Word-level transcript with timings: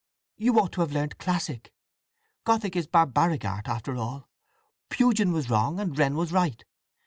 "You 0.35 0.59
ought 0.59 0.71
to 0.71 0.81
have 0.81 0.93
learnt 0.93 1.19
classic. 1.19 1.71
Gothic 2.43 2.75
is 2.75 2.87
barbaric 2.87 3.45
art, 3.45 3.67
after 3.67 3.95
all. 3.97 4.27
Pugin 4.89 5.31
was 5.31 5.51
wrong, 5.51 5.79
and 5.79 5.95
Wren 5.95 6.15
was 6.15 6.31
right. 6.31 6.65